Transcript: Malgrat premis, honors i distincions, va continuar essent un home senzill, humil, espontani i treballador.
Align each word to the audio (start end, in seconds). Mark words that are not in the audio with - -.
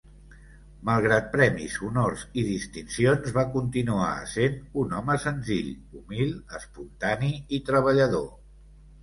Malgrat 0.87 1.25
premis, 1.33 1.75
honors 1.87 2.23
i 2.43 2.45
distincions, 2.47 3.35
va 3.35 3.43
continuar 3.57 4.07
essent 4.23 4.57
un 4.85 4.97
home 5.01 5.19
senzill, 5.27 5.71
humil, 6.01 6.35
espontani 6.63 7.33
i 7.59 7.63
treballador. 7.71 8.27